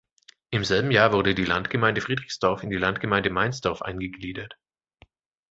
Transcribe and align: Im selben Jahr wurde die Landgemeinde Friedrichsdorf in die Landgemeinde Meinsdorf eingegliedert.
Im 0.49 0.63
selben 0.63 0.89
Jahr 0.89 1.13
wurde 1.13 1.35
die 1.35 1.45
Landgemeinde 1.45 2.01
Friedrichsdorf 2.01 2.63
in 2.63 2.71
die 2.71 2.77
Landgemeinde 2.77 3.29
Meinsdorf 3.29 3.83
eingegliedert. 3.83 4.57